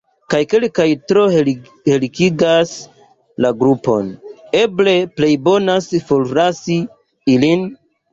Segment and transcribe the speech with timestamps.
[0.33, 2.71] Kaj kelkaj tro helikigas
[3.45, 4.07] la grupon:
[4.61, 6.79] eble plejbonas forlasi
[7.35, 7.63] ilin?